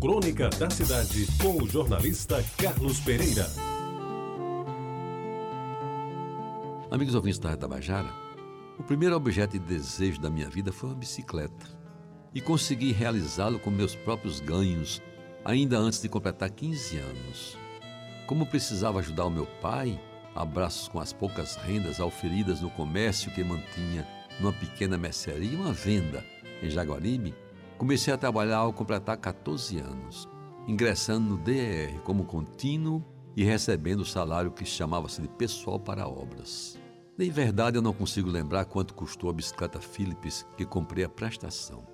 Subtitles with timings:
[0.00, 3.44] Crônica da Cidade, com o jornalista Carlos Pereira.
[6.88, 8.08] Amigos ouvintes da Tabajara,
[8.78, 11.66] o primeiro objeto de desejo da minha vida foi uma bicicleta.
[12.32, 15.02] E consegui realizá-lo com meus próprios ganhos,
[15.44, 17.58] ainda antes de completar 15 anos.
[18.28, 20.00] Como precisava ajudar o meu pai,
[20.32, 24.06] abraços com as poucas rendas auferidas no comércio que mantinha
[24.38, 26.24] numa pequena mercearia e uma venda
[26.62, 27.34] em Jaguaribe,
[27.78, 30.28] comecei a trabalhar ao completar 14 anos,
[30.66, 33.04] ingressando no DER como contínuo
[33.36, 36.76] e recebendo o salário que chamava-se de pessoal para obras.
[37.16, 41.86] Nem verdade eu não consigo lembrar quanto custou a bicicleta Philips que comprei a prestação,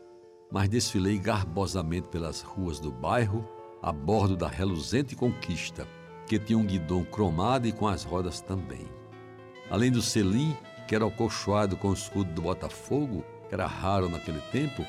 [0.50, 3.46] mas desfilei garbosamente pelas ruas do bairro
[3.82, 5.86] a bordo da reluzente Conquista,
[6.26, 8.86] que tinha um guidão cromado e com as rodas também.
[9.70, 10.56] Além do selim,
[10.88, 14.84] que era acolchoado com o escudo do Botafogo, que era raro naquele tempo,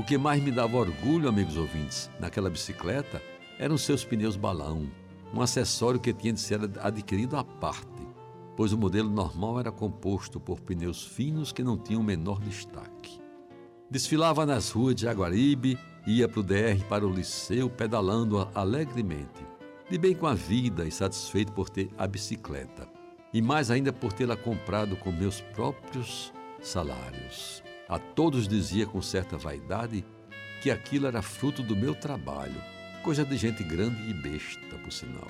[0.00, 3.22] o que mais me dava orgulho, amigos ouvintes, naquela bicicleta
[3.58, 4.90] eram seus pneus balão,
[5.34, 8.08] um acessório que tinha de ser adquirido à parte,
[8.56, 13.20] pois o modelo normal era composto por pneus finos que não tinham o menor destaque.
[13.90, 19.44] Desfilava nas ruas de Jaguaribe, ia para o DR para o liceu pedalando alegremente,
[19.90, 22.88] de bem com a vida e satisfeito por ter a bicicleta,
[23.34, 27.62] e mais ainda por tê-la comprado com meus próprios salários.
[27.90, 30.04] A todos dizia com certa vaidade
[30.62, 32.62] que aquilo era fruto do meu trabalho,
[33.02, 35.26] coisa de gente grande e besta, por sinal.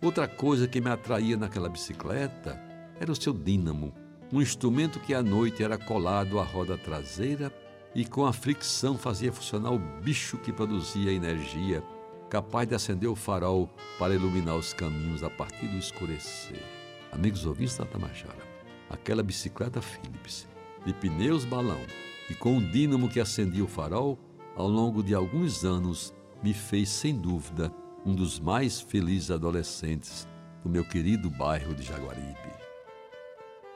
[0.00, 2.58] Outra coisa que me atraía naquela bicicleta
[2.98, 3.92] era o seu dínamo,
[4.32, 7.52] um instrumento que à noite era colado à roda traseira
[7.94, 11.84] e com a fricção fazia funcionar o bicho que produzia energia,
[12.30, 16.64] capaz de acender o farol para iluminar os caminhos a partir do escurecer.
[17.12, 18.48] Amigos ouvintes da Tamajara,
[18.88, 20.50] aquela bicicleta Philips
[20.84, 21.80] de pneus balão
[22.28, 24.18] e com um dínamo que acendia o farol,
[24.56, 27.72] ao longo de alguns anos me fez sem dúvida
[28.04, 30.28] um dos mais felizes adolescentes
[30.62, 32.52] do meu querido bairro de Jaguaribe.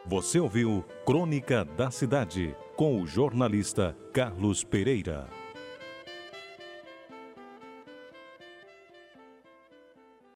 [0.05, 5.29] Você ouviu Crônica da Cidade com o jornalista Carlos Pereira.